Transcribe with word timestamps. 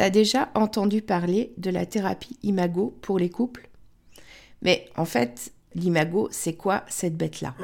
T'as 0.00 0.08
déjà 0.08 0.48
entendu 0.54 1.02
parler 1.02 1.52
de 1.58 1.68
la 1.68 1.84
thérapie 1.84 2.38
Imago 2.42 2.96
pour 3.02 3.18
les 3.18 3.28
couples? 3.28 3.68
Mais 4.62 4.88
en 4.96 5.04
fait, 5.04 5.52
l'imago, 5.74 6.28
c'est 6.30 6.54
quoi 6.54 6.84
cette 6.88 7.18
bête-là? 7.18 7.54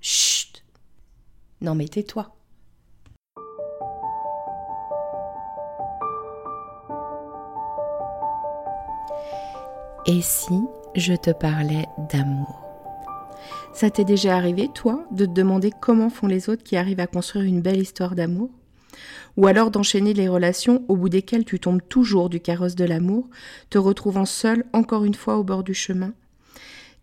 Chut! 0.00 0.64
Non 1.60 1.76
mais 1.76 1.86
tais-toi. 1.86 2.34
Et 10.06 10.20
si 10.20 10.60
je 10.96 11.14
te 11.14 11.30
parlais 11.30 11.86
d'amour? 12.12 12.60
Ça 13.72 13.88
t'est 13.88 14.02
déjà 14.02 14.34
arrivé, 14.36 14.68
toi, 14.74 15.04
de 15.12 15.26
te 15.26 15.30
demander 15.30 15.70
comment 15.70 16.10
font 16.10 16.26
les 16.26 16.48
autres 16.48 16.64
qui 16.64 16.76
arrivent 16.76 16.98
à 16.98 17.06
construire 17.06 17.44
une 17.44 17.60
belle 17.60 17.80
histoire 17.80 18.16
d'amour? 18.16 18.50
Ou 19.36 19.46
alors 19.46 19.70
d'enchaîner 19.70 20.14
les 20.14 20.28
relations 20.28 20.84
au 20.88 20.96
bout 20.96 21.08
desquelles 21.08 21.44
tu 21.44 21.60
tombes 21.60 21.82
toujours 21.88 22.30
du 22.30 22.40
carrosse 22.40 22.74
de 22.74 22.84
l'amour, 22.84 23.28
te 23.70 23.78
retrouvant 23.78 24.26
seul 24.26 24.64
encore 24.72 25.04
une 25.04 25.14
fois 25.14 25.36
au 25.36 25.44
bord 25.44 25.64
du 25.64 25.74
chemin 25.74 26.12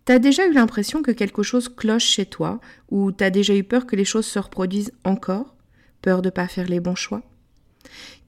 T'as 0.07 0.20
déjà 0.20 0.48
eu 0.48 0.53
l'impression 0.53 1.02
que 1.02 1.12
quelque 1.12 1.43
chose 1.43 1.67
cloche 1.67 2.05
chez 2.05 2.26
toi, 2.26 2.62
ou 2.89 3.12
t'as 3.12 3.29
déjà 3.29 3.53
eu 3.53 3.65
peur 3.65 3.85
que 3.85 3.98
les 3.98 4.05
choses 4.05 4.26
se 4.26 4.39
reproduisent 4.39 4.93
encore? 5.03 5.53
Peur 6.02 6.21
de 6.21 6.29
pas 6.29 6.48
faire 6.48 6.70
les 6.70 6.79
bons 6.79 6.95
choix? 6.95 7.23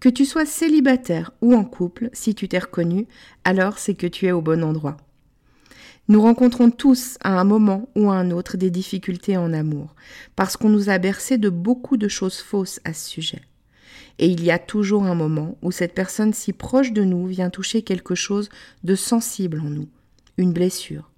Que 0.02 0.10
tu 0.10 0.26
sois 0.26 0.46
célibataire 0.46 1.32
ou 1.40 1.56
en 1.56 1.64
couple, 1.64 2.10
si 2.12 2.36
tu 2.36 2.50
t'es 2.50 2.60
reconnu, 2.60 3.08
alors 3.46 3.80
c'est 3.80 3.94
que 3.94 4.08
tu 4.08 4.26
es 4.26 4.34
au 4.34 4.42
bon 4.42 4.62
endroit. 4.62 4.98
Nous 6.10 6.22
rencontrons 6.22 6.70
tous 6.70 7.18
à 7.22 7.40
un 7.40 7.46
moment 7.46 7.88
ou 7.96 8.12
à 8.12 8.16
un 8.16 8.32
autre 8.32 8.58
des 8.58 8.72
difficultés 8.72 9.38
en 9.38 9.54
amour, 9.54 9.96
parce 10.36 10.58
qu'on 10.58 10.68
nous 10.68 10.90
a 10.90 10.98
bercé 10.98 11.38
de 11.38 11.48
beaucoup 11.48 11.96
de 11.96 12.10
choses 12.10 12.40
fausses 12.40 12.82
à 12.84 12.92
ce 12.92 13.10
sujet. 13.10 13.42
Et 14.20 14.28
il 14.28 14.44
y 14.44 14.52
a 14.52 14.60
toujours 14.60 15.06
un 15.06 15.16
moment 15.16 15.58
où 15.62 15.72
cette 15.72 15.96
personne 15.96 16.34
si 16.34 16.54
proche 16.54 16.92
de 16.92 17.04
nous 17.04 17.26
vient 17.26 17.50
toucher 17.50 17.82
quelque 17.82 18.16
chose 18.16 18.50
de 18.84 18.94
sensible 18.94 19.60
en 19.62 19.70
nous, 19.70 19.88
une 20.38 20.54
blessure, 20.54 21.10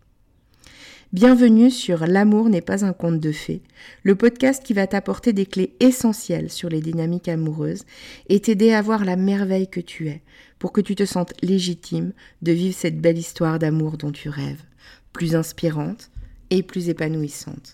Bienvenue 1.13 1.71
sur 1.71 2.08
L'amour 2.08 2.47
n'est 2.47 2.61
pas 2.61 2.85
un 2.85 2.93
conte 2.93 3.19
de 3.19 3.33
fées, 3.33 3.61
le 4.03 4.16
podcast 4.16 4.63
qui 4.63 4.71
va 4.71 4.88
t'apporter 4.88 5.33
des 5.33 5.45
clés 5.45 5.75
essentielles 5.81 6.49
sur 6.49 6.69
les 6.69 6.80
dynamiques 6.80 7.27
amoureuses 7.27 7.83
et 8.30 8.39
t'aider 8.39 8.71
à 8.71 8.81
voir 8.81 9.03
la 9.03 9.17
merveille 9.17 9.67
que 9.67 9.81
tu 9.81 10.08
es 10.08 10.21
pour 10.58 10.71
que 10.71 10.80
tu 10.80 10.95
te 10.95 11.03
sentes 11.03 11.33
légitime 11.41 12.13
de 12.41 12.53
vivre 12.53 12.77
cette 12.77 13.02
belle 13.02 13.17
histoire 13.17 13.59
d'amour 13.59 13.97
dont 13.97 14.13
tu 14.13 14.30
rêves, 14.30 14.63
plus 15.11 15.36
inspirante 15.36 16.11
et 16.49 16.63
plus 16.63 16.88
épanouissante. 16.88 17.73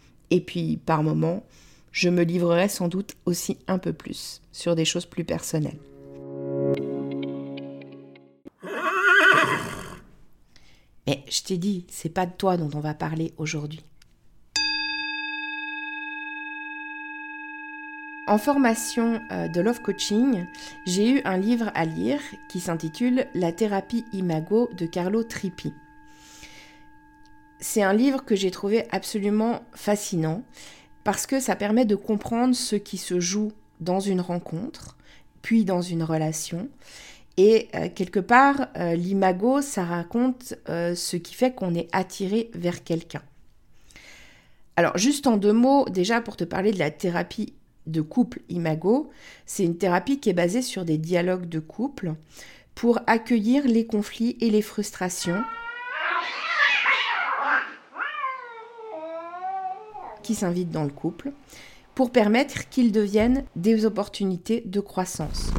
Et 0.31 0.39
puis, 0.41 0.77
par 0.77 1.03
moments, 1.03 1.43
je 1.91 2.09
me 2.09 2.23
livrerai 2.23 2.69
sans 2.69 2.87
doute 2.87 3.15
aussi 3.25 3.59
un 3.67 3.77
peu 3.77 3.93
plus 3.93 4.41
sur 4.51 4.75
des 4.75 4.85
choses 4.85 5.05
plus 5.05 5.25
personnelles. 5.25 5.79
Mais 11.07 11.23
je 11.29 11.43
t'ai 11.43 11.57
dit, 11.57 11.85
c'est 11.89 12.09
pas 12.09 12.25
de 12.25 12.31
toi 12.31 12.57
dont 12.57 12.69
on 12.73 12.79
va 12.79 12.93
parler 12.93 13.33
aujourd'hui. 13.37 13.83
En 18.27 18.37
formation 18.37 19.19
euh, 19.31 19.49
de 19.49 19.59
Love 19.59 19.81
Coaching, 19.81 20.45
j'ai 20.85 21.09
eu 21.09 21.21
un 21.25 21.37
livre 21.37 21.69
à 21.73 21.83
lire 21.85 22.21
qui 22.47 22.61
s'intitule 22.61 23.25
La 23.33 23.51
thérapie 23.51 24.05
imago 24.13 24.69
de 24.77 24.85
Carlo 24.85 25.23
Trippi. 25.23 25.73
C'est 27.61 27.83
un 27.83 27.93
livre 27.93 28.25
que 28.25 28.35
j'ai 28.35 28.49
trouvé 28.49 28.85
absolument 28.91 29.61
fascinant 29.73 30.43
parce 31.03 31.27
que 31.27 31.39
ça 31.39 31.55
permet 31.55 31.85
de 31.85 31.95
comprendre 31.95 32.55
ce 32.55 32.75
qui 32.75 32.97
se 32.97 33.19
joue 33.19 33.51
dans 33.79 33.99
une 33.99 34.19
rencontre, 34.19 34.97
puis 35.43 35.63
dans 35.63 35.81
une 35.81 36.03
relation. 36.03 36.69
Et 37.37 37.69
euh, 37.75 37.87
quelque 37.93 38.19
part, 38.19 38.67
euh, 38.77 38.95
l'imago, 38.95 39.61
ça 39.61 39.85
raconte 39.85 40.55
euh, 40.69 40.95
ce 40.95 41.17
qui 41.17 41.35
fait 41.35 41.53
qu'on 41.53 41.75
est 41.75 41.87
attiré 41.91 42.49
vers 42.53 42.83
quelqu'un. 42.83 43.21
Alors, 44.75 44.97
juste 44.97 45.27
en 45.27 45.37
deux 45.37 45.53
mots, 45.53 45.87
déjà 45.87 46.19
pour 46.19 46.37
te 46.37 46.43
parler 46.43 46.71
de 46.71 46.79
la 46.79 46.91
thérapie 46.91 47.53
de 47.87 48.01
couple 48.01 48.41
imago, 48.49 49.11
c'est 49.45 49.63
une 49.63 49.77
thérapie 49.77 50.19
qui 50.19 50.29
est 50.29 50.33
basée 50.33 50.61
sur 50.61 50.83
des 50.83 50.97
dialogues 50.97 51.47
de 51.47 51.59
couple 51.59 52.13
pour 52.73 52.99
accueillir 53.05 53.67
les 53.67 53.85
conflits 53.85 54.37
et 54.39 54.49
les 54.49 54.61
frustrations 54.61 55.43
qui 60.21 60.35
s'invitent 60.35 60.71
dans 60.71 60.83
le 60.83 60.91
couple 60.91 61.31
pour 61.95 62.11
permettre 62.11 62.69
qu'ils 62.69 62.91
deviennent 62.91 63.43
des 63.55 63.85
opportunités 63.85 64.63
de 64.65 64.79
croissance. 64.79 65.51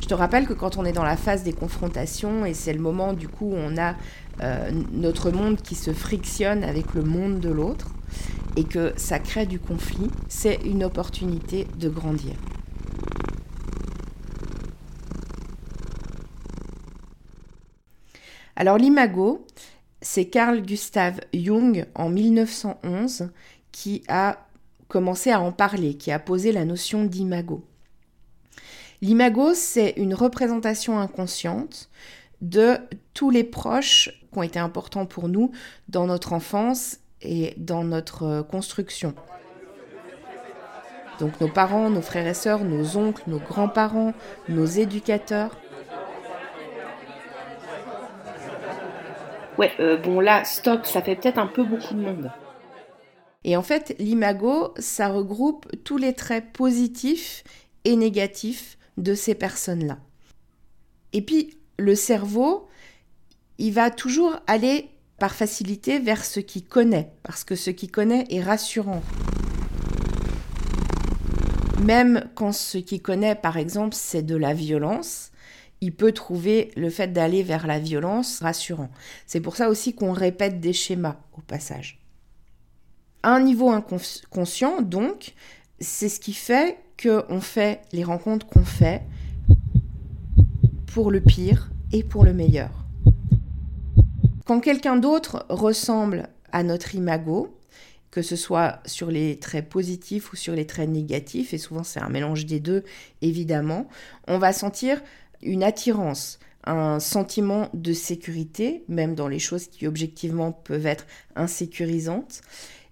Je 0.00 0.06
te 0.08 0.14
rappelle 0.14 0.46
que 0.46 0.52
quand 0.52 0.76
on 0.76 0.84
est 0.84 0.92
dans 0.92 1.04
la 1.04 1.16
phase 1.16 1.42
des 1.42 1.52
confrontations, 1.52 2.44
et 2.44 2.54
c'est 2.54 2.72
le 2.72 2.80
moment 2.80 3.12
du 3.12 3.28
coup 3.28 3.46
où 3.46 3.54
on 3.54 3.76
a 3.78 3.94
euh, 4.42 4.70
notre 4.92 5.30
monde 5.30 5.60
qui 5.62 5.74
se 5.74 5.92
frictionne 5.92 6.64
avec 6.64 6.94
le 6.94 7.02
monde 7.02 7.40
de 7.40 7.50
l'autre, 7.50 7.88
et 8.56 8.64
que 8.64 8.92
ça 8.96 9.18
crée 9.18 9.46
du 9.46 9.58
conflit, 9.58 10.10
c'est 10.28 10.60
une 10.64 10.84
opportunité 10.84 11.66
de 11.78 11.88
grandir. 11.88 12.34
Alors 18.56 18.76
l'imago, 18.76 19.46
c'est 20.02 20.26
Carl 20.26 20.60
Gustav 20.60 21.20
Jung 21.32 21.86
en 21.94 22.10
1911 22.10 23.30
qui 23.70 24.02
a 24.08 24.46
commencé 24.88 25.30
à 25.30 25.40
en 25.40 25.52
parler, 25.52 25.94
qui 25.94 26.12
a 26.12 26.18
posé 26.18 26.52
la 26.52 26.66
notion 26.66 27.04
d'imago. 27.04 27.64
L'imago, 29.00 29.54
c'est 29.54 29.94
une 29.96 30.14
représentation 30.14 30.98
inconsciente 30.98 31.88
de 32.42 32.76
tous 33.14 33.30
les 33.30 33.44
proches 33.44 34.10
qui 34.32 34.38
ont 34.38 34.42
été 34.42 34.58
importants 34.58 35.06
pour 35.06 35.28
nous 35.28 35.52
dans 35.88 36.06
notre 36.06 36.32
enfance 36.32 36.98
et 37.22 37.54
dans 37.56 37.84
notre 37.84 38.42
construction. 38.42 39.14
Donc 41.20 41.40
nos 41.40 41.48
parents, 41.48 41.88
nos 41.88 42.02
frères 42.02 42.26
et 42.26 42.34
sœurs, 42.34 42.64
nos 42.64 42.96
oncles, 42.96 43.22
nos 43.28 43.38
grands-parents, 43.38 44.12
nos 44.48 44.66
éducateurs. 44.66 45.56
Ouais, 49.58 49.72
euh, 49.80 49.96
bon 49.96 50.20
là, 50.20 50.44
stop, 50.44 50.86
ça 50.86 51.02
fait 51.02 51.16
peut-être 51.16 51.38
un 51.38 51.46
peu 51.46 51.64
beaucoup 51.64 51.94
de 51.94 52.00
monde. 52.00 52.30
Et 53.44 53.56
en 53.56 53.62
fait, 53.62 53.94
l'imago, 53.98 54.72
ça 54.78 55.08
regroupe 55.08 55.66
tous 55.84 55.96
les 55.96 56.12
traits 56.12 56.52
positifs 56.52 57.44
et 57.84 57.96
négatifs 57.96 58.78
de 58.96 59.14
ces 59.14 59.34
personnes-là. 59.34 59.98
Et 61.12 61.22
puis, 61.22 61.58
le 61.78 61.94
cerveau, 61.94 62.68
il 63.58 63.72
va 63.72 63.90
toujours 63.90 64.36
aller 64.46 64.88
par 65.18 65.34
facilité 65.34 65.98
vers 65.98 66.24
ce 66.24 66.40
qu'il 66.40 66.64
connaît, 66.64 67.12
parce 67.22 67.44
que 67.44 67.54
ce 67.54 67.70
qu'il 67.70 67.90
connaît 67.90 68.24
est 68.30 68.42
rassurant. 68.42 69.02
Même 71.84 72.28
quand 72.34 72.52
ce 72.52 72.78
qu'il 72.78 73.02
connaît, 73.02 73.34
par 73.34 73.56
exemple, 73.56 73.94
c'est 73.94 74.22
de 74.22 74.36
la 74.36 74.54
violence, 74.54 75.32
il 75.82 75.92
peut 75.92 76.12
trouver 76.12 76.70
le 76.76 76.88
fait 76.90 77.12
d'aller 77.12 77.42
vers 77.42 77.66
la 77.66 77.80
violence 77.80 78.38
rassurant. 78.40 78.88
C'est 79.26 79.40
pour 79.40 79.56
ça 79.56 79.68
aussi 79.68 79.94
qu'on 79.94 80.12
répète 80.12 80.60
des 80.60 80.72
schémas 80.72 81.16
au 81.36 81.40
passage. 81.40 81.98
À 83.24 83.34
un 83.34 83.40
niveau 83.40 83.68
inconscient, 83.68 84.80
donc, 84.80 85.34
c'est 85.80 86.08
ce 86.08 86.20
qui 86.20 86.34
fait 86.34 86.78
qu'on 87.02 87.40
fait 87.40 87.82
les 87.92 88.04
rencontres 88.04 88.46
qu'on 88.46 88.64
fait 88.64 89.02
pour 90.86 91.10
le 91.10 91.20
pire 91.20 91.72
et 91.90 92.04
pour 92.04 92.24
le 92.24 92.32
meilleur. 92.32 92.70
Quand 94.46 94.60
quelqu'un 94.60 94.96
d'autre 94.96 95.46
ressemble 95.48 96.28
à 96.52 96.62
notre 96.62 96.94
imago, 96.94 97.58
que 98.12 98.22
ce 98.22 98.36
soit 98.36 98.78
sur 98.86 99.10
les 99.10 99.38
traits 99.40 99.68
positifs 99.68 100.32
ou 100.32 100.36
sur 100.36 100.54
les 100.54 100.66
traits 100.66 100.90
négatifs, 100.90 101.54
et 101.54 101.58
souvent 101.58 101.82
c'est 101.82 102.00
un 102.00 102.08
mélange 102.08 102.46
des 102.46 102.60
deux, 102.60 102.84
évidemment, 103.20 103.88
on 104.28 104.38
va 104.38 104.52
sentir 104.52 105.00
une 105.42 105.62
attirance, 105.62 106.38
un 106.64 107.00
sentiment 107.00 107.68
de 107.74 107.92
sécurité, 107.92 108.84
même 108.88 109.14
dans 109.14 109.28
les 109.28 109.38
choses 109.38 109.66
qui 109.66 109.86
objectivement 109.86 110.52
peuvent 110.52 110.86
être 110.86 111.06
insécurisantes. 111.34 112.40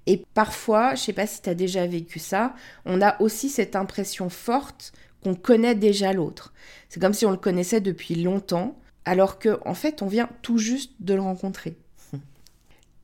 Et 0.07 0.25
parfois, 0.35 0.95
je 0.95 1.03
ne 1.03 1.05
sais 1.05 1.13
pas 1.13 1.27
si 1.27 1.43
tu 1.43 1.51
as 1.51 1.55
déjà 1.55 1.87
vécu 1.87 2.19
ça, 2.19 2.55
on 2.85 3.01
a 3.01 3.21
aussi 3.21 3.49
cette 3.49 3.77
impression 3.77 4.29
forte 4.29 4.93
qu'on 5.23 5.35
connaît 5.35 5.75
déjà 5.75 6.13
l'autre. 6.13 6.53
C'est 6.89 7.01
comme 7.01 7.15
si 7.15 7.27
on 7.27 7.31
le 7.31 7.37
connaissait 7.37 7.81
depuis 7.81 8.15
longtemps, 8.17 8.79
alors 9.05 9.39
qu'en 9.39 9.59
en 9.65 9.75
fait, 9.75 10.03
on 10.03 10.07
vient 10.07 10.29
tout 10.43 10.59
juste 10.59 10.93
de 11.01 11.15
le 11.15 11.21
rencontrer. 11.21 11.77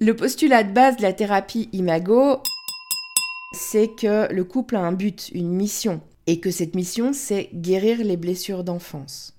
Le 0.00 0.14
postulat 0.14 0.62
de 0.62 0.72
base 0.72 0.96
de 0.96 1.02
la 1.02 1.12
thérapie 1.12 1.68
Imago, 1.72 2.42
c'est 3.52 3.88
que 3.88 4.30
le 4.32 4.44
couple 4.44 4.76
a 4.76 4.80
un 4.80 4.92
but, 4.92 5.30
une 5.32 5.50
mission, 5.50 6.02
et 6.26 6.40
que 6.40 6.50
cette 6.50 6.74
mission, 6.74 7.12
c'est 7.12 7.48
guérir 7.54 7.98
les 8.04 8.16
blessures 8.16 8.64
d'enfance. 8.64 9.35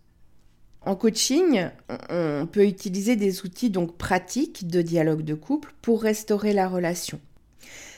En 0.87 0.95
coaching, 0.95 1.67
on 2.09 2.47
peut 2.49 2.65
utiliser 2.65 3.17
des 3.17 3.41
outils 3.41 3.69
donc 3.69 3.97
pratiques 3.97 4.69
de 4.69 4.81
dialogue 4.81 5.21
de 5.21 5.33
couple 5.33 5.73
pour 5.81 6.01
restaurer 6.01 6.53
la 6.53 6.69
relation. 6.69 7.19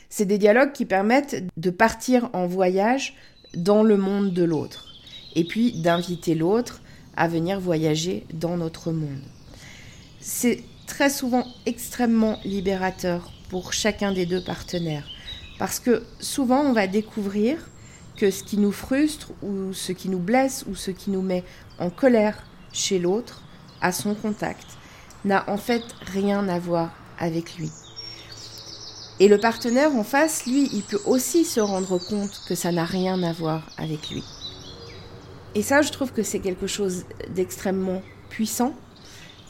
C'est 0.09 0.25
des 0.25 0.39
dialogues 0.39 0.71
qui 0.71 0.85
permettent 0.85 1.43
de 1.55 1.69
partir 1.69 2.31
en 2.33 2.47
voyage 2.47 3.15
dans 3.53 3.83
le 3.83 3.95
monde 3.95 4.33
de 4.33 4.43
l'autre 4.43 4.87
et 5.35 5.43
puis 5.43 5.73
d'inviter 5.73 6.33
l'autre 6.33 6.81
à 7.15 7.27
venir 7.27 7.59
voyager 7.59 8.25
dans 8.33 8.57
notre 8.57 8.91
monde. 8.91 9.21
C'est 10.19 10.63
très 10.87 11.11
souvent 11.11 11.45
extrêmement 11.67 12.39
libérateur 12.43 13.31
pour 13.49 13.71
chacun 13.71 14.13
des 14.13 14.25
deux 14.25 14.43
partenaires 14.43 15.07
parce 15.59 15.79
que 15.79 16.01
souvent 16.19 16.61
on 16.61 16.73
va 16.73 16.87
découvrir 16.87 17.69
que 18.17 18.31
ce 18.31 18.43
qui 18.43 18.57
nous 18.57 18.71
frustre 18.71 19.31
ou 19.43 19.73
ce 19.73 19.91
qui 19.91 20.09
nous 20.09 20.17
blesse 20.17 20.65
ou 20.67 20.73
ce 20.73 20.89
qui 20.89 21.11
nous 21.11 21.21
met 21.21 21.43
en 21.77 21.91
colère 21.91 22.48
chez 22.71 22.99
l'autre, 22.99 23.41
à 23.81 23.91
son 23.91 24.15
contact, 24.15 24.65
n'a 25.25 25.49
en 25.49 25.57
fait 25.57 25.83
rien 26.13 26.47
à 26.47 26.59
voir 26.59 26.91
avec 27.19 27.57
lui. 27.57 27.69
Et 29.19 29.27
le 29.27 29.37
partenaire 29.37 29.93
en 29.95 30.03
face, 30.03 30.45
lui, 30.45 30.69
il 30.71 30.81
peut 30.81 31.01
aussi 31.05 31.43
se 31.43 31.59
rendre 31.59 31.97
compte 31.97 32.41
que 32.47 32.55
ça 32.55 32.71
n'a 32.71 32.85
rien 32.85 33.21
à 33.23 33.33
voir 33.33 33.63
avec 33.77 34.09
lui. 34.09 34.23
Et 35.55 35.61
ça, 35.61 35.81
je 35.81 35.91
trouve 35.91 36.13
que 36.13 36.23
c'est 36.23 36.39
quelque 36.39 36.67
chose 36.67 37.03
d'extrêmement 37.29 38.01
puissant, 38.29 38.73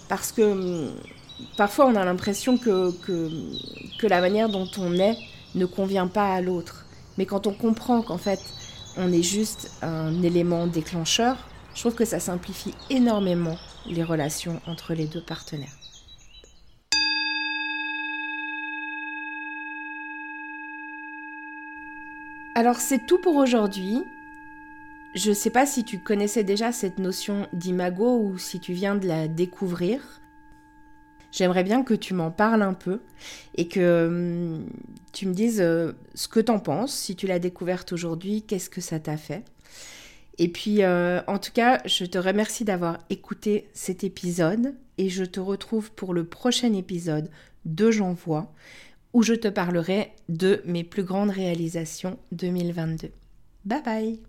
parce 0.07 0.31
que 0.31 0.41
hum, 0.41 0.95
parfois 1.57 1.85
on 1.85 1.95
a 1.95 2.03
l'impression 2.03 2.57
que, 2.57 2.91
que, 3.05 3.29
que, 3.99 4.07
la 4.07 4.21
manière 4.21 4.49
dont 4.49 4.69
on 4.77 4.93
est 4.95 5.17
ne 5.55 5.65
convient 5.65 6.07
pas 6.07 6.33
à 6.33 6.41
l'autre. 6.41 6.85
Mais 7.17 7.25
quand 7.25 7.47
on 7.47 7.53
comprend 7.53 8.01
qu'en 8.01 8.17
fait 8.17 8.39
on 8.97 9.11
est 9.11 9.23
juste 9.23 9.71
un 9.81 10.23
élément 10.23 10.67
déclencheur, 10.67 11.37
je 11.75 11.79
trouve 11.81 11.95
que 11.95 12.05
ça 12.05 12.19
simplifie 12.19 12.73
énormément 12.89 13.57
les 13.85 14.03
relations 14.03 14.61
entre 14.67 14.93
les 14.93 15.07
deux 15.07 15.23
partenaires. 15.23 15.77
Alors 22.55 22.77
c'est 22.77 23.05
tout 23.05 23.19
pour 23.19 23.37
aujourd'hui. 23.37 24.03
Je 25.15 25.29
ne 25.29 25.33
sais 25.33 25.49
pas 25.49 25.65
si 25.65 25.83
tu 25.83 25.99
connaissais 25.99 26.43
déjà 26.43 26.71
cette 26.71 26.99
notion 26.99 27.47
d'imago 27.53 28.19
ou 28.19 28.37
si 28.37 28.59
tu 28.59 28.73
viens 28.73 28.95
de 28.95 29.07
la 29.07 29.27
découvrir. 29.27 30.19
J'aimerais 31.31 31.63
bien 31.63 31.83
que 31.83 31.93
tu 31.93 32.13
m'en 32.13 32.31
parles 32.31 32.63
un 32.63 32.73
peu 32.73 32.99
et 33.55 33.67
que 33.67 34.07
hum, 34.07 34.65
tu 35.13 35.27
me 35.27 35.33
dises 35.33 35.61
euh, 35.61 35.93
ce 36.15 36.27
que 36.27 36.39
t'en 36.39 36.59
penses, 36.59 36.93
si 36.93 37.15
tu 37.15 37.27
l'as 37.27 37.39
découverte 37.39 37.93
aujourd'hui, 37.93 38.41
qu'est-ce 38.41 38.69
que 38.69 38.81
ça 38.81 38.99
t'a 38.99 39.17
fait? 39.17 39.45
Et 40.41 40.47
puis, 40.47 40.83
euh, 40.83 41.19
en 41.27 41.37
tout 41.37 41.51
cas, 41.53 41.81
je 41.85 42.05
te 42.05 42.17
remercie 42.17 42.63
d'avoir 42.63 42.99
écouté 43.09 43.69
cet 43.73 44.05
épisode 44.05 44.73
et 44.97 45.09
je 45.09 45.25
te 45.25 45.41
retrouve 45.41 45.91
pour 45.91 46.13
le 46.13 46.23
prochain 46.23 46.73
épisode 46.73 47.29
de 47.65 47.91
J'envoie 47.91 48.51
où 49.11 49.21
je 49.21 49.33
te 49.33 49.49
parlerai 49.49 50.13
de 50.29 50.61
mes 50.65 50.85
plus 50.85 51.03
grandes 51.03 51.31
réalisations 51.31 52.17
2022. 52.31 53.09
Bye 53.65 53.83
bye 53.83 54.19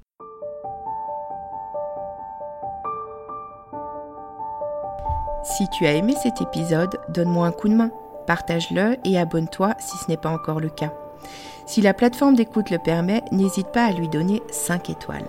Si 5.45 5.69
tu 5.79 5.87
as 5.87 5.95
aimé 5.95 6.15
cet 6.21 6.41
épisode, 6.41 6.99
donne-moi 7.11 7.47
un 7.47 7.53
coup 7.53 7.69
de 7.69 7.75
main, 7.75 7.93
partage-le 8.27 8.97
et 9.05 9.17
abonne-toi 9.17 9.75
si 9.79 9.97
ce 9.99 10.09
n'est 10.09 10.17
pas 10.17 10.31
encore 10.31 10.61
le 10.61 10.71
cas. 10.71 10.93
Si 11.67 11.81
la 11.81 11.95
plateforme 11.95 12.35
d'écoute 12.35 12.71
le 12.71 12.79
permet, 12.79 13.23
n'hésite 13.31 13.69
pas 13.69 13.85
à 13.85 13.93
lui 13.93 14.09
donner 14.09 14.43
5 14.51 14.91
étoiles. 14.91 15.29